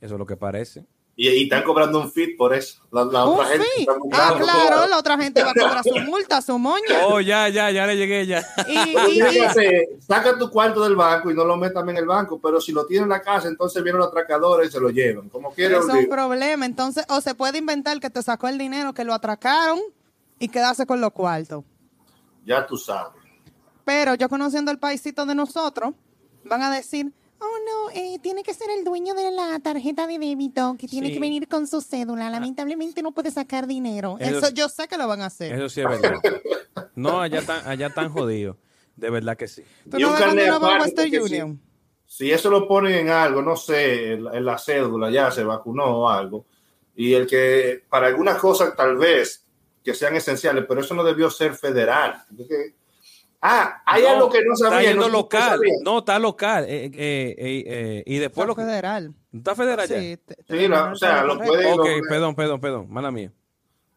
Eso 0.00 0.14
es 0.14 0.18
lo 0.18 0.24
que 0.26 0.36
parece. 0.36 0.84
Y, 1.20 1.28
y 1.28 1.42
están 1.42 1.64
cobrando 1.64 2.00
un 2.00 2.10
fee 2.10 2.28
por 2.28 2.54
eso. 2.54 2.80
La, 2.90 3.04
la 3.04 3.26
Un 3.26 3.34
otra 3.34 3.48
gente 3.48 3.86
Ah, 4.10 4.34
claro, 4.38 4.86
la 4.86 4.96
otra 4.96 5.18
gente 5.18 5.42
va 5.42 5.50
a 5.50 5.54
cobrar 5.54 5.84
su 5.84 5.94
multa, 5.98 6.40
su 6.40 6.58
moña. 6.58 7.04
Oh, 7.04 7.20
ya, 7.20 7.46
ya, 7.50 7.70
ya 7.70 7.86
le 7.86 7.98
llegué 7.98 8.24
ya. 8.24 8.42
Y, 8.66 9.20
saca 10.00 10.38
tu 10.38 10.48
cuarto 10.48 10.82
del 10.82 10.96
banco 10.96 11.30
y 11.30 11.34
no 11.34 11.44
lo 11.44 11.58
metas 11.58 11.86
en 11.86 11.98
el 11.98 12.06
banco, 12.06 12.40
pero 12.40 12.58
si 12.58 12.72
lo 12.72 12.86
tienes 12.86 13.02
en 13.02 13.10
la 13.10 13.20
casa, 13.20 13.48
entonces 13.48 13.82
vienen 13.82 13.98
los 13.98 14.08
atracadores 14.08 14.70
y 14.70 14.72
se 14.72 14.80
lo 14.80 14.88
llevan. 14.88 15.28
Como 15.28 15.48
eso 15.48 15.56
quieran. 15.56 15.82
es 15.82 15.94
un 15.94 16.08
problema. 16.08 16.64
Entonces, 16.64 17.04
o 17.10 17.20
se 17.20 17.34
puede 17.34 17.58
inventar 17.58 18.00
que 18.00 18.08
te 18.08 18.22
sacó 18.22 18.48
el 18.48 18.56
dinero, 18.56 18.94
que 18.94 19.04
lo 19.04 19.12
atracaron 19.12 19.78
y 20.38 20.48
quedarse 20.48 20.86
con 20.86 21.02
los 21.02 21.12
cuartos. 21.12 21.64
Ya 22.46 22.64
tú 22.66 22.78
sabes. 22.78 23.12
Pero 23.84 24.14
yo 24.14 24.30
conociendo 24.30 24.70
el 24.70 24.78
paisito 24.78 25.26
de 25.26 25.34
nosotros, 25.34 25.92
van 26.44 26.62
a 26.62 26.70
decir, 26.70 27.12
eh, 27.94 28.18
tiene 28.22 28.42
que 28.42 28.54
ser 28.54 28.68
el 28.70 28.84
dueño 28.84 29.14
de 29.14 29.30
la 29.30 29.58
tarjeta 29.60 30.06
de 30.06 30.18
débito, 30.18 30.76
que 30.78 30.86
tiene 30.88 31.08
Sí. 31.08 31.14
que 31.14 31.20
venir 31.20 31.48
con 31.48 31.66
su 31.66 31.80
cédula. 31.80 32.30
Lamentablemente 32.30 33.02
no 33.02 33.12
puede 33.12 33.30
sacar 33.30 33.66
dinero. 33.66 34.16
Eso- 34.20 34.38
Eso, 34.38 34.50
yo 34.50 34.68
sé 34.68 34.88
que 34.88 34.96
lo 34.98 35.06
van 35.08 35.20
a 35.22 35.26
hacer. 35.26 35.52
Eso 35.54 35.68
sí 35.68 35.80
es 35.80 35.86
verdad. 35.88 36.20
No, 36.94 37.20
allá 37.20 37.38
están, 37.40 37.66
allá 37.66 37.86
están 37.88 38.08
jodidos. 38.10 38.56
De 38.96 39.08
verdad 39.10 39.36
que 39.36 39.48
sí. 39.48 39.62
Y 39.96 40.04
un 40.04 40.12
carnet 40.14 40.48
uno 40.48 40.60
va 40.60 40.72
a 40.72 40.76
aparte. 40.76 41.20
Union. 41.20 41.60
Si 42.06 42.30
eso 42.32 42.50
lo 42.50 42.66
ponen 42.66 42.92
en 42.94 43.08
algo, 43.10 43.40
no 43.40 43.56
sé, 43.56 44.14
en, 44.14 44.24
la- 44.24 44.36
en 44.36 44.44
la 44.44 44.58
cédula, 44.58 45.10
ya 45.10 45.30
se 45.30 45.44
vacunó 45.44 45.84
o 45.84 46.08
algo, 46.08 46.44
y 46.96 47.14
el 47.14 47.26
que 47.26 47.84
para 47.88 48.08
algunas 48.08 48.36
cosas 48.38 48.74
tal 48.76 48.96
vez 48.96 49.46
que 49.82 49.94
sean 49.94 50.14
esenciales, 50.16 50.64
pero 50.68 50.80
eso 50.82 50.92
no 50.94 51.04
debió 51.04 51.30
ser 51.30 51.54
federal. 51.54 52.22
Porque- 52.36 52.74
ah, 53.42 53.82
hay 53.86 54.04
algo 54.04 54.30
que 54.30 54.42
no 54.44 54.54
sabía. 54.56 54.78
Está 54.80 54.90
yendo 54.90 55.06
no- 55.06 55.12
no 55.12 55.18
local. 55.18 55.48
sabía. 55.50 55.72
No, 55.84 55.98
está 55.98 56.18
local. 56.18 56.64
Eh, 56.68 56.84
eh, 56.86 56.90
eh, 56.94 57.64
eh, 57.66 58.02
y 58.06 58.18
después 58.18 58.34
Fue 58.44 58.46
lo 58.46 58.54
que. 58.54 58.62
federal. 58.62 59.14
¿Está 59.32 59.54
federal 59.54 59.88
ya? 59.88 59.98
Sí, 60.00 60.16
te- 60.24 60.34
te 60.36 60.58
Sí, 60.58 60.68
la- 60.68 60.92
o 60.92 60.94
sea, 60.96 61.24
lo 61.24 61.38
puede- 61.38 61.72
Ok, 61.72 61.86
lo- 61.86 62.08
perdón, 62.08 62.34
perdón, 62.34 62.60
perdón. 62.60 62.86
Mala 62.90 63.10
mía. 63.10 63.32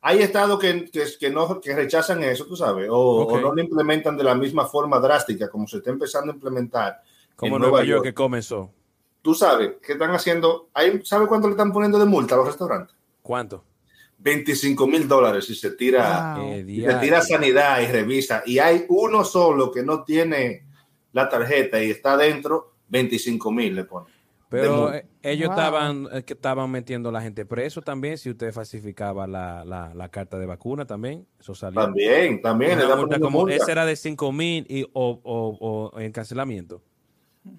Hay 0.01 0.19
estados 0.21 0.59
que, 0.59 0.85
que, 0.91 1.05
que 1.17 1.29
no, 1.29 1.61
que 1.61 1.73
rechazan 1.73 2.21
eso, 2.23 2.45
tú 2.45 2.57
sabes, 2.57 2.89
o, 2.91 3.21
Ok. 3.21 3.31
o 3.33 3.39
no 3.39 3.53
lo 3.55 3.61
implementan 3.61 4.17
de 4.17 4.23
la 4.25 4.35
misma 4.35 4.65
forma 4.65 4.99
drástica 4.99 5.49
como 5.49 5.65
se 5.65 5.77
está 5.77 5.91
empezando 5.91 6.31
a 6.31 6.35
implementar. 6.35 7.01
Como 7.37 7.55
en 7.55 7.61
Nueva, 7.61 7.83
York, 7.85 8.03
que 8.03 8.13
comenzó. 8.13 8.69
Tú 9.21 9.33
sabes 9.33 9.75
que 9.81 9.93
están 9.93 10.11
haciendo, 10.11 10.67
¿sabe 11.03 11.25
cuánto 11.27 11.47
le 11.47 11.53
están 11.53 11.71
poniendo 11.71 11.97
de 11.97 12.05
multa 12.05 12.35
a 12.35 12.39
los 12.39 12.47
restaurantes? 12.47 12.93
¿Cuánto? 13.21 13.63
25 14.23 14.87
mil 14.87 15.07
dólares 15.07 15.45
si 15.45 15.53
se 15.55 15.71
tira, 15.71 16.35
Wow. 16.37 16.53
Eh, 16.53 16.85
se 16.87 16.93
tira 16.95 17.21
sanidad 17.21 17.81
y 17.81 17.87
revisa. 17.87 18.41
Y 18.45 18.59
hay 18.59 18.85
uno 18.89 19.23
solo 19.25 19.69
que 19.71 19.83
no 19.83 20.03
tiene 20.03 20.65
la 21.11 21.27
tarjeta 21.29 21.83
y 21.83 21.91
está 21.91 22.15
dentro, 22.17 22.73
25 22.87 23.51
mil 23.51 23.75
le 23.75 23.83
ponen. 23.83 24.11
Pero 24.49 24.91
De- 24.91 24.99
eh, 24.99 25.05
ellos 25.23 25.49
Wow. 25.49 25.57
estaban 25.57 26.07
eh, 26.13 26.23
que 26.23 26.33
estaban 26.33 26.69
metiendo 26.71 27.09
a 27.09 27.11
la 27.11 27.21
gente 27.21 27.43
preso 27.45 27.81
también 27.81 28.17
si 28.17 28.29
usted 28.29 28.53
falsificaba 28.53 29.25
la, 29.27 29.65
la, 29.65 29.93
la 29.95 30.09
carta 30.09 30.37
de 30.37 30.45
vacuna 30.45 30.85
también. 30.85 31.25
Eso 31.39 31.53
salió. 31.55 31.81
También, 31.81 32.41
también. 32.41 32.77
dan 32.79 32.97
multa 32.99 33.19
como, 33.19 33.39
multa. 33.41 33.55
esa 33.55 33.71
era 33.71 33.85
de 33.85 33.95
5 33.95 34.31
mil 34.31 34.65
y, 34.69 34.83
o, 34.93 35.19
o, 35.23 35.89
o 35.91 35.99
encarcelamiento. 35.99 36.81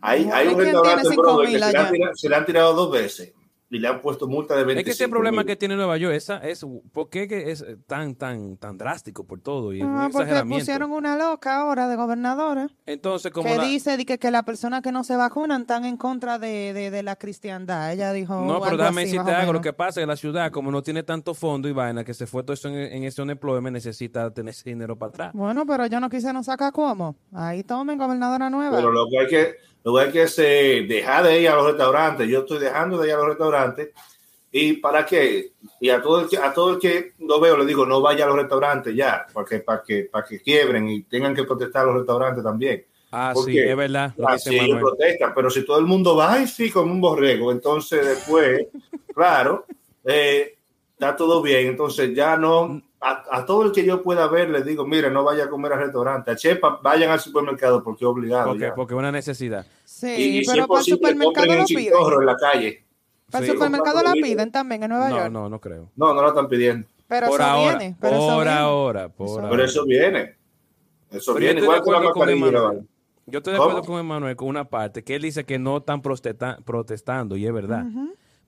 Hay, 0.00 0.30
hay 0.32 0.46
un 0.48 0.54
¿Quién 0.54 0.64
restaurante 0.66 1.00
tiene 1.02 1.14
en 1.14 1.20
Broadway 1.20 1.46
5.000 1.54 1.90
que 1.90 1.96
se 1.98 2.10
se 2.14 2.28
le 2.30 2.36
han 2.36 2.46
tirado 2.46 2.72
dos 2.74 2.90
veces 2.90 3.34
y 3.74 3.78
le 3.80 3.88
han 3.88 4.00
puesto 4.00 4.26
multa 4.28 4.54
de 4.54 4.64
25 4.64 4.78
Es 4.90 4.96
que 4.98 5.04
ese 5.04 5.10
problema 5.10 5.38
mil. 5.38 5.46
que 5.46 5.56
tiene 5.56 5.76
Nueva 5.76 5.96
York 5.96 6.14
esa 6.14 6.38
es 6.38 6.64
¿por 6.92 7.08
qué 7.10 7.26
que 7.28 7.50
es 7.50 7.64
tan 7.86 8.14
tan 8.14 8.56
tan 8.56 8.78
drástico 8.78 9.24
por 9.26 9.40
todo 9.40 9.72
y 9.72 9.80
Ah, 9.82 10.08
porque 10.12 10.24
exageramiento? 10.24 10.60
pusieron 10.62 10.92
una 10.92 11.16
loca 11.16 11.56
ahora 11.60 11.88
de 11.88 11.96
gobernadora 11.96 12.68
Entonces 12.86 13.32
como 13.32 13.48
que 13.48 13.56
la- 13.56 13.64
dice 13.64 13.96
di 13.96 14.04
que, 14.04 14.18
que 14.18 14.30
las 14.30 14.44
personas 14.44 14.82
que 14.82 14.92
no 14.92 15.04
se 15.04 15.16
vacunan 15.16 15.62
están 15.62 15.84
en 15.84 15.96
contra 15.96 16.38
de, 16.38 16.72
de, 16.72 16.90
de 16.90 17.02
la 17.02 17.16
cristiandad. 17.16 17.92
Ella 17.92 18.12
dijo 18.12 18.34
No, 18.34 18.54
pero 18.60 18.64
algo 18.64 18.76
déjame 18.78 19.02
así, 19.02 19.10
decirte 19.12 19.30
más 19.30 19.38
o 19.38 19.40
algo. 19.40 19.52
Lo 19.54 19.60
que 19.60 19.72
pasa 19.72 20.00
es 20.00 20.04
que 20.04 20.06
la 20.06 20.16
ciudad, 20.16 20.50
como 20.52 20.70
no 20.70 20.82
tiene 20.82 21.02
tanto 21.02 21.34
fondo 21.34 21.68
y 21.68 21.72
vaina, 21.72 22.04
que 22.04 22.14
se 22.14 22.26
fue 22.26 22.42
todo 22.42 22.54
eso 22.54 22.68
en, 22.68 22.74
en 22.76 23.04
ese 23.04 23.20
unemployment, 23.22 23.74
necesita 23.74 24.30
tener 24.32 24.50
ese 24.54 24.70
dinero 24.70 24.96
para 24.96 25.08
atrás. 25.10 25.30
Bueno, 25.34 25.66
pero 25.66 25.86
yo 25.86 25.98
no 26.00 26.08
quisieron 26.08 26.44
sacar 26.44 26.72
cómo. 26.72 27.16
Ahí 27.32 27.64
tomen 27.64 27.98
gobernadora 27.98 28.48
nueva. 28.50 28.76
Pero 28.76 28.92
lo 28.92 29.06
que 29.08 29.18
hay 29.18 29.26
que, 29.26 29.54
lo 29.84 29.94
que 29.94 30.00
hay 30.00 30.10
que 30.10 30.22
es 30.22 30.38
eh, 30.38 30.86
dejar 30.88 31.24
de 31.24 31.40
ir 31.40 31.48
a 31.48 31.56
los 31.56 31.66
restaurantes. 31.66 32.28
Yo 32.28 32.40
estoy 32.40 32.58
dejando 32.58 32.98
de 32.98 33.08
ir 33.08 33.14
a 33.14 33.18
los 33.18 33.28
restaurantes. 33.28 33.90
¿Y 34.50 34.74
para 34.74 35.04
qué? 35.04 35.52
Y 35.80 35.90
a 35.90 36.00
todo 36.00 36.20
el 36.20 36.28
que, 36.28 36.38
a 36.38 36.54
todo 36.54 36.74
el 36.74 36.78
que 36.78 37.12
lo 37.18 37.38
veo 37.40 37.58
le 37.58 37.66
digo, 37.66 37.84
no 37.84 38.00
vaya 38.00 38.24
a 38.24 38.28
los 38.28 38.36
restaurantes 38.36 38.94
ya, 38.94 39.26
porque 39.32 39.58
para 39.58 39.82
que, 39.82 40.04
para 40.04 40.24
que 40.24 40.40
quiebren 40.40 40.88
y 40.88 41.02
tengan 41.02 41.34
que 41.34 41.44
protestar 41.44 41.82
a 41.82 41.86
los 41.86 41.96
restaurantes 41.96 42.42
también. 42.42 42.84
Ah, 43.10 43.32
¿Por 43.34 43.44
sí, 43.44 43.58
es 43.58 43.76
verdad. 43.76 44.14
Ah, 44.24 44.34
dice 44.34 44.50
sí, 44.50 44.58
ellos 44.58 44.78
protestan, 44.80 45.32
pero 45.34 45.50
si 45.50 45.64
todo 45.64 45.78
el 45.78 45.86
mundo 45.86 46.16
va, 46.16 46.34
ay, 46.34 46.46
sí, 46.46 46.70
como 46.70 46.92
un 46.92 47.00
borrego, 47.00 47.52
entonces 47.52 48.06
después, 48.06 48.66
claro, 49.14 49.66
eh, 50.04 50.56
está 50.92 51.14
todo 51.14 51.42
bien. 51.42 51.66
Entonces 51.66 52.14
ya 52.14 52.36
no, 52.36 52.80
a, 53.04 53.24
a 53.38 53.44
todo 53.46 53.64
el 53.64 53.72
que 53.72 53.84
yo 53.84 54.02
pueda 54.02 54.26
ver, 54.28 54.50
le 54.50 54.62
digo, 54.62 54.86
mire, 54.86 55.10
no 55.10 55.24
vaya 55.24 55.44
a 55.44 55.48
comer 55.48 55.72
al 55.74 55.80
restaurante, 55.80 56.30
a 56.30 56.36
Chepa, 56.36 56.80
vayan 56.82 57.10
al 57.10 57.20
supermercado 57.20 57.82
porque 57.84 58.04
es 58.04 58.08
obligado. 58.08 58.56
Porque, 58.74 58.94
es 58.94 58.98
una 58.98 59.12
necesidad. 59.12 59.66
Sí, 59.84 60.06
y, 60.16 60.38
y 60.38 60.44
si 60.44 60.50
pero 60.50 60.62
es 60.62 60.68
para 60.68 60.80
el 60.80 60.86
supermercado 60.86 61.46
lo 61.46 61.52
en 61.52 61.64
piden. 61.66 61.92
En 62.20 62.26
la 62.26 62.36
calle. 62.36 62.84
Para 63.30 63.44
el 63.44 63.50
Sí. 63.50 63.56
supermercado 63.56 64.02
la 64.02 64.12
piden 64.12 64.50
también 64.52 64.82
en 64.84 64.90
Nueva 64.90 65.08
No, 65.08 65.16
York. 65.16 65.30
no, 65.32 65.48
no 65.48 65.60
creo. 65.60 65.90
No, 65.96 66.14
no 66.14 66.22
lo 66.22 66.28
están 66.28 66.48
pidiendo. 66.48 66.86
Pero 67.08 67.26
por 67.28 67.40
eso 67.40 67.48
ahora, 67.50 67.78
viene. 67.78 67.96
Pero 68.00 68.16
eso 68.16 68.26
por 68.26 68.44
viene. 68.44 68.50
ahora, 68.58 69.08
por 69.10 69.26
Eso 69.26 69.34
ahora. 69.36 69.50
Pero 69.50 69.64
eso 69.64 69.84
viene. 69.84 70.36
Eso 71.10 71.34
viene, 71.34 71.60
estoy 71.60 71.60
de 71.60 71.62
igual 71.62 71.82
que 71.84 71.90
la 71.90 71.96
acuerdo 71.98 72.12
con 72.12 72.18
mascarilla. 72.20 72.48
Emanuel. 72.48 72.76
¿vale? 72.78 72.86
Yo 73.26 73.38
estoy 73.38 73.52
de 73.52 73.58
¿Cómo? 73.58 73.70
acuerdo 73.70 73.86
con 73.88 74.00
Emanuel 74.00 74.36
con 74.36 74.48
una 74.48 74.64
parte, 74.68 75.02
que 75.04 75.14
él 75.14 75.22
dice 75.22 75.44
que 75.44 75.58
no 75.58 75.78
están 75.78 76.02
protesta- 76.02 76.58
protestando, 76.64 77.36
y 77.36 77.46
es 77.46 77.52
verdad. 77.52 77.84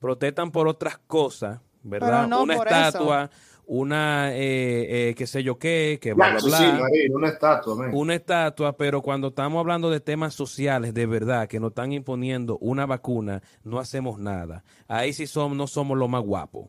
Protestan 0.01 0.51
por 0.51 0.69
otras 0.69 0.99
cosas, 1.07 1.61
¿verdad? 1.89 2.25
Pero 2.25 2.27
no 2.29 2.43
una 2.43 2.55
estatua, 2.55 3.31
una, 3.69 4.31
eh, 4.33 5.09
eh, 5.11 5.15
qué 5.17 5.27
sé 5.27 5.43
yo 5.43 5.59
qué, 5.59 5.99
que 6.01 6.13
bla, 6.15 6.31
bla, 6.33 6.41
bla. 6.45 6.59
sí, 6.59 6.65
Marín, 6.65 7.15
una 7.15 7.29
estatua. 7.29 7.75
man. 7.75 7.91
una 7.95 8.15
estatua, 8.15 8.77
pero 8.77 9.03
cuando 9.03 9.29
estamos 9.29 9.59
hablando 9.61 9.91
de 9.91 10.01
temas 10.01 10.35
sociales 10.35 10.95
de 10.95 11.07
verdad 11.07 11.49
que 11.49 11.59
nos 11.59 11.71
están 11.71 11.93
imponiendo 11.93 12.59
una 12.61 12.87
vacuna, 12.87 13.43
no 13.65 13.79
hacemos 13.79 14.19
nada. 14.19 14.63
Ahí 14.89 15.13
sí 15.13 15.27
somos, 15.27 15.57
no 15.57 15.67
somos 15.67 15.97
los 15.99 16.09
más 16.09 16.23
guapos. 16.23 16.69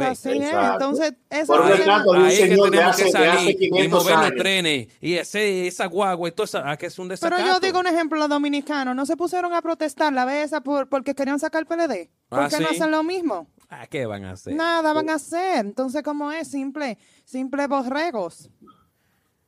Así 0.00 0.28
es. 0.32 0.50
Entonces, 0.52 1.14
eso 1.30 1.54
Por 1.54 1.70
es 1.70 1.80
Ahí 1.88 2.34
es 2.34 2.48
que 2.50 2.56
tenemos 2.56 2.88
hace, 2.90 3.04
que 3.04 3.10
salir 3.10 3.50
y 3.50 3.56
500 3.56 4.04
mover 4.04 4.18
los 4.18 4.34
trenes 4.36 4.88
y 5.00 5.14
ese, 5.14 5.66
esa 5.66 5.86
guagua 5.86 6.28
y 6.28 6.32
todo 6.32 6.44
eso, 6.44 6.60
ah, 6.62 6.76
que 6.76 6.86
es 6.86 6.98
un 6.98 7.08
Pero 7.08 7.20
desacato. 7.30 7.46
yo 7.46 7.60
digo 7.60 7.80
un 7.80 7.86
ejemplo 7.86 8.18
los 8.18 8.28
dominicanos, 8.28 8.94
no 8.94 9.06
se 9.06 9.16
pusieron 9.16 9.54
a 9.54 9.62
protestar 9.62 10.12
la 10.12 10.26
vez 10.26 10.44
esa 10.46 10.60
por, 10.62 10.90
porque 10.90 11.14
querían 11.14 11.38
sacar 11.38 11.62
el 11.62 11.66
PLD. 11.66 12.10
¿Por 12.28 12.38
Ah, 12.40 12.48
qué 12.50 12.60
no 12.60 12.68
hacen 12.68 12.90
lo 12.90 13.02
mismo? 13.02 13.48
Ah, 13.70 13.86
¿Qué 13.86 14.06
van 14.06 14.24
a 14.24 14.32
hacer? 14.32 14.54
Nada 14.54 14.92
van 14.92 15.10
a 15.10 15.14
hacer. 15.14 15.66
Entonces, 15.66 16.02
¿cómo 16.02 16.32
es? 16.32 16.48
Simple, 16.48 16.96
simple 17.24 17.66
borregos. 17.66 18.48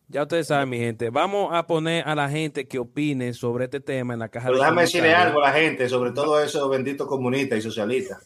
Ya 0.09 0.23
ustedes 0.23 0.49
saben, 0.49 0.69
mi 0.69 0.79
gente. 0.79 1.09
Vamos 1.09 1.51
a 1.53 1.67
poner 1.67 2.07
a 2.07 2.15
la 2.17 2.29
gente 2.29 2.67
que 2.67 2.79
opine 2.81 3.33
sobre 3.33 3.65
este 3.67 3.81
tema 3.81 4.13
en 4.13 4.19
la 4.19 4.29
caja 4.29 4.49
Pero 4.49 4.59
de 4.59 4.65
déjame 4.65 4.83
decirle 4.83 5.15
algo 5.15 5.41
a 5.41 5.49
la 5.49 5.53
gente, 5.53 5.89
sobre 5.89 6.11
todo 6.11 6.43
esos 6.43 6.69
benditos 6.69 7.07
comunistas 7.07 7.61
y 7.61 7.63
socialistas, 7.63 8.19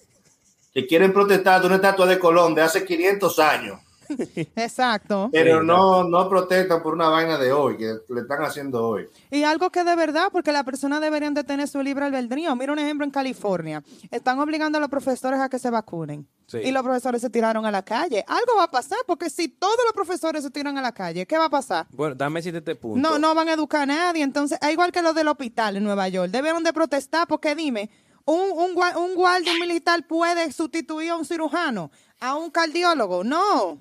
que 0.73 0.87
quieren 0.87 1.13
protestar 1.13 1.61
de 1.61 1.67
una 1.67 1.77
estatua 1.77 2.07
de 2.07 2.19
Colón 2.19 2.55
de 2.55 2.63
hace 2.63 2.85
500 2.85 3.39
años, 3.39 3.81
Exacto. 4.57 5.29
pero 5.33 5.63
no, 5.63 6.05
no 6.05 6.29
protestan 6.29 6.83
por 6.83 6.95
una 6.95 7.09
vaina 7.09 7.39
de 7.39 7.53
hoy, 7.53 7.77
que 7.77 7.95
le 8.09 8.21
están 8.21 8.43
haciendo 8.43 8.87
hoy. 8.87 9.09
Y 9.31 9.43
algo 9.43 9.71
que 9.71 9.85
de 9.85 9.97
verdad, 9.97 10.29
porque 10.33 10.53
las 10.53 10.65
personas 10.65 11.01
deberían 11.01 11.35
de 11.35 11.45
tener 11.45 11.69
su 11.69 11.83
libre 11.83 12.05
albedrío. 12.05 12.55
Mira 12.57 12.73
un 12.73 12.79
ejemplo 12.79 13.05
en 13.05 13.11
California. 13.11 13.83
Están 14.11 14.39
obligando 14.39 14.79
a 14.79 14.81
los 14.81 14.91
profesores 14.91 15.41
a 15.41 15.49
que 15.49 15.59
se 15.59 15.71
vacunen. 15.71 16.27
Sí. 16.47 16.59
Y 16.59 16.73
los 16.73 16.83
profesores 16.83 17.23
se 17.23 17.31
tiraron 17.31 17.65
a 17.65 17.71
la 17.71 17.83
calle. 17.83 18.25
Algo 18.27 18.57
va 18.59 18.65
a 18.65 18.71
pasar, 18.71 18.99
porque 19.07 19.31
si 19.31 19.49
todos 19.49 19.79
los 19.85 19.95
profesores 19.95 20.43
se 20.43 20.51
tiran 20.51 20.77
a 20.77 20.83
la 20.83 20.93
calle, 20.93 21.27
¿qué 21.27 21.39
va 21.39 21.47
a 21.47 21.51
pasar? 21.51 21.87
Bueno, 21.91 22.15
dame 22.15 22.41
decirte 22.41 22.59
este 22.59 22.75
punto. 22.75 23.01
No, 23.01 23.19
no 23.19 23.35
van 23.35 23.49
a 23.49 23.55
educar 23.55 23.83
a 23.83 23.87
nadie. 23.87 24.23
Entonces, 24.23 24.59
es 24.61 24.71
igual 24.71 24.93
que 24.93 25.01
los 25.03 25.15
del 25.15 25.29
hospital 25.29 25.77
en 25.77 25.85
Nueva 25.85 26.09
York. 26.09 26.31
Debieron 26.31 26.63
de 26.63 26.73
protestar 26.73 27.27
porque 27.27 27.55
dime, 27.55 27.91
un, 28.27 28.51
un, 28.53 28.77
un 28.97 29.15
guardia 29.15 29.53
militar 29.61 30.07
puede 30.07 30.51
sustituir 30.53 31.11
a 31.11 31.17
un 31.17 31.25
cirujano, 31.25 31.91
a 32.21 32.37
un 32.37 32.51
cardiólogo. 32.51 33.25
No. 33.25 33.81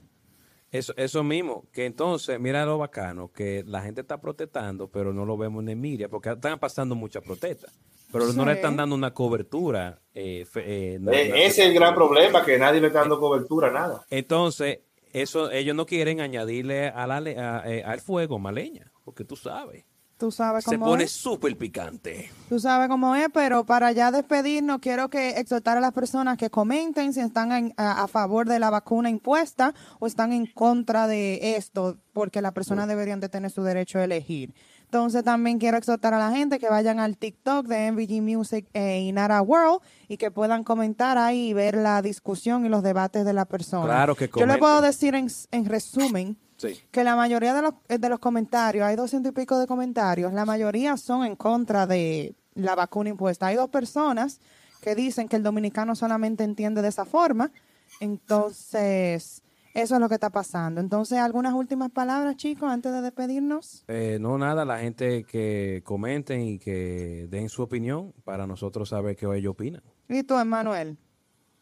Eso, 0.73 0.91
eso 0.97 1.23
mismo, 1.23 1.65
que 1.71 1.85
entonces, 1.85 2.39
mira 2.39 2.65
lo 2.65 2.79
bacano, 2.79 3.31
que 3.31 3.63
la 3.67 3.81
gente 3.83 4.01
está 4.01 4.19
protestando, 4.19 4.89
pero 4.89 5.13
no 5.13 5.23
lo 5.23 5.37
vemos 5.37 5.61
en 5.61 5.69
el 5.69 5.75
media, 5.77 6.09
porque 6.09 6.31
están 6.31 6.57
pasando 6.59 6.95
muchas 6.95 7.23
protestas, 7.23 7.71
pero 8.11 8.33
no 8.33 8.43
le 8.43 8.53
están 8.53 8.75
dando 8.75 8.95
una 8.95 9.13
cobertura. 9.13 10.01
eh, 10.15 10.45
fe- 10.45 10.95
eh, 10.95 10.99
Eh, 11.11 11.31
ese 11.45 11.61
es 11.61 11.67
el 11.69 11.73
gran 11.75 11.93
problema, 11.93 12.43
que 12.43 12.57
nadie 12.57 12.81
le 12.81 12.87
está 12.87 13.01
dando 13.01 13.19
cobertura 13.19 13.67
a 13.67 13.71
nada. 13.71 14.05
Entonces, 14.09 14.79
eso 15.13 15.51
ellos 15.51 15.75
no 15.75 15.85
quieren 15.85 16.19
añadirle 16.21 16.87
a 16.87 17.05
la, 17.05 17.17
a- 17.17 17.71
eh, 17.71 17.83
al 17.83 17.99
fuego 18.01 18.39
más 18.39 18.53
leña, 18.55 18.91
porque 19.05 19.23
tú 19.23 19.35
sabes, 19.35 19.85
Tú 20.17 20.31
sabes 20.31 20.63
se 20.63 20.71
cómo 20.71 20.85
pone 20.85 21.03
es. 21.05 21.11
súper 21.11 21.57
picante. 21.57 22.31
Tú 22.47 22.59
sabes 22.59 22.87
cómo 22.87 23.15
es, 23.15 23.27
pero 23.33 23.65
para 23.65 23.91
ya 23.91 24.11
despedirnos, 24.11 24.79
quiero 24.79 25.09
que 25.09 25.31
exhortar 25.31 25.77
a 25.77 25.81
las 25.81 25.91
personas 25.91 26.37
que 26.37 26.49
comenten 26.49 27.13
si 27.13 27.19
están 27.19 27.51
en- 27.51 27.73
a, 27.77 28.03
a 28.03 28.07
favor 28.07 28.47
de 28.47 28.59
la 28.59 28.69
vacuna 28.69 29.09
impuesta 29.09 29.73
o 29.99 30.07
están 30.07 30.31
en 30.31 30.45
contra 30.45 31.07
de 31.07 31.55
esto, 31.57 31.97
porque 32.13 32.41
las 32.41 32.53
personas 32.53 32.87
deberían 32.87 33.19
de 33.19 33.27
tener 33.29 33.51
su 33.51 33.63
derecho 33.63 33.99
a 33.99 34.03
elegir. 34.03 34.53
Entonces 34.93 35.23
también 35.23 35.57
quiero 35.57 35.75
exhortar 35.79 36.13
a 36.13 36.19
la 36.19 36.29
gente 36.29 36.59
que 36.59 36.69
vayan 36.69 36.99
al 36.99 37.17
TikTok 37.17 37.65
de 37.65 37.91
MVG 37.91 38.21
Music 38.21 38.67
e 38.73 38.99
Inara 39.01 39.41
World 39.41 39.81
y 40.07 40.17
que 40.17 40.29
puedan 40.29 40.63
comentar 40.63 41.17
ahí 41.17 41.49
y 41.49 41.53
ver 41.53 41.73
la 41.75 42.03
discusión 42.03 42.63
y 42.63 42.69
los 42.69 42.83
debates 42.83 43.25
de 43.25 43.33
la 43.33 43.45
persona. 43.45 43.85
Claro 43.85 44.15
que 44.15 44.25
Yo 44.27 44.27
le 44.27 44.31
comenten. 44.41 44.59
puedo 44.59 44.81
decir 44.81 45.15
en, 45.15 45.27
en 45.49 45.65
resumen 45.65 46.37
Sí. 46.57 46.79
que 46.91 47.03
la 47.03 47.15
mayoría 47.15 47.55
de 47.55 47.63
los, 47.63 47.73
eh, 47.89 47.97
de 47.97 48.07
los 48.07 48.19
comentarios, 48.19 48.85
hay 48.85 48.95
doscientos 48.95 49.31
y 49.31 49.33
pico 49.33 49.57
de 49.57 49.65
comentarios, 49.65 50.31
la 50.31 50.45
mayoría 50.45 50.95
son 50.95 51.25
en 51.25 51.35
contra 51.35 51.87
de 51.87 52.35
la 52.53 52.75
vacuna 52.75 53.09
impuesta. 53.09 53.47
Hay 53.47 53.55
dos 53.55 53.69
personas 53.71 54.39
que 54.79 54.93
dicen 54.93 55.27
que 55.27 55.37
el 55.37 55.43
dominicano 55.43 55.95
solamente 55.95 56.43
entiende 56.43 56.83
de 56.83 56.89
esa 56.89 57.03
forma, 57.05 57.51
entonces 57.99 59.41
eso 59.73 59.95
es 59.95 60.01
lo 60.01 60.07
que 60.07 60.15
está 60.15 60.29
pasando. 60.29 60.79
Entonces, 60.79 61.17
algunas 61.17 61.53
últimas 61.53 61.89
palabras, 61.89 62.35
chicos, 62.37 62.69
antes 62.69 62.91
de 62.91 63.01
despedirnos. 63.01 63.83
Eh, 63.87 64.17
no, 64.21 64.37
nada, 64.37 64.65
la 64.65 64.79
gente 64.79 65.23
que 65.23 65.81
comenten 65.83 66.41
y 66.41 66.59
que 66.59 67.27
den 67.29 67.49
su 67.49 67.63
opinión 67.63 68.13
para 68.23 68.45
nosotros 68.45 68.89
saber 68.89 69.15
qué 69.15 69.25
ellos 69.35 69.51
opinan. 69.51 69.81
¿Y 70.07 70.23
tú, 70.23 70.37
Emanuel? 70.37 70.97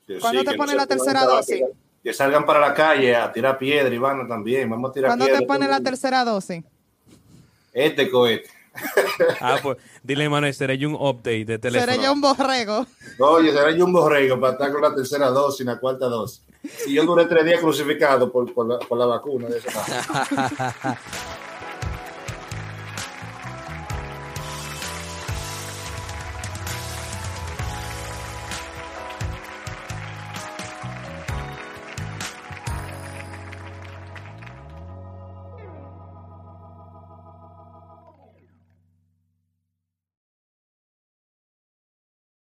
Que 0.06 0.20
¿Cuándo 0.20 0.44
te 0.44 0.56
ponen 0.56 0.76
la 0.76 0.88
tercera 0.88 1.24
dosis? 1.24 1.64
Que 2.04 2.14
salgan 2.14 2.46
para 2.46 2.60
la 2.60 2.74
calle 2.74 3.16
a 3.16 3.32
tirar 3.32 3.58
piedra, 3.58 3.94
Ivana, 3.94 4.28
también. 4.28 4.70
Vamos 4.70 4.90
a 4.90 4.94
tirar 4.94 5.10
¿Cuándo 5.10 5.26
piedra. 5.26 5.40
te 5.40 5.46
ponen 5.46 5.70
la 5.70 5.80
tercera 5.80 6.26
dosis? 6.26 6.64
Este 7.72 8.10
cohete. 8.10 8.50
Ah, 9.42 9.58
pues 9.62 9.78
dile, 10.04 10.30
Manuel, 10.30 10.54
seré 10.54 10.78
yo 10.78 10.90
un 10.90 10.96
update 10.96 11.46
de 11.46 11.60
teléfono. 11.60 11.92
Seré 11.92 12.04
yo 12.04 12.14
un 12.14 12.22
borrego. 12.22 12.86
Oye, 13.20 13.52
será 13.52 13.72
yo 13.72 13.86
un 13.86 13.94
borrego 13.94 14.40
para 14.40 14.54
estar 14.54 14.72
con 14.72 14.82
la 14.82 14.96
tercera 14.96 15.30
dosis 15.30 15.62
y 15.62 15.64
la 15.64 15.80
cuarta 15.80 16.08
dosis. 16.08 16.44
Si 16.64 16.94
yo 16.94 17.04
duré 17.06 17.26
tres 17.26 17.44
días 17.46 17.60
crucificado 17.60 18.32
por, 18.32 18.54
por, 18.54 18.68
la, 18.68 18.80
por 18.80 18.98
la 18.98 19.06
vacuna. 19.06 19.48
De 19.48 19.58
esa. 19.58 20.98